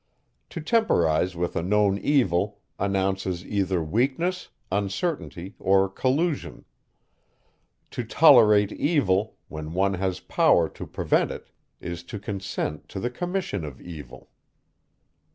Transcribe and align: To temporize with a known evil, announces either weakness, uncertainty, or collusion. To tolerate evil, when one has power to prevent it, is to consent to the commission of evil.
To 0.49 0.59
temporize 0.59 1.35
with 1.35 1.55
a 1.55 1.61
known 1.61 1.99
evil, 1.99 2.59
announces 2.79 3.45
either 3.45 3.83
weakness, 3.83 4.49
uncertainty, 4.71 5.53
or 5.59 5.87
collusion. 5.89 6.65
To 7.91 8.03
tolerate 8.03 8.71
evil, 8.71 9.37
when 9.47 9.73
one 9.73 9.93
has 9.93 10.19
power 10.19 10.67
to 10.69 10.87
prevent 10.87 11.29
it, 11.29 11.51
is 11.79 12.01
to 12.05 12.17
consent 12.17 12.89
to 12.89 12.99
the 12.99 13.11
commission 13.11 13.63
of 13.63 13.79
evil. 13.79 14.31